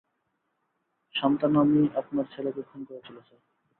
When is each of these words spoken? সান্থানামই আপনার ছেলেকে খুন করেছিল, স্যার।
সান্থানামই 1.15 1.83
আপনার 1.95 2.25
ছেলেকে 2.25 2.61
খুন 2.61 2.81
করেছিল, 2.83 3.15
স্যার। 3.19 3.41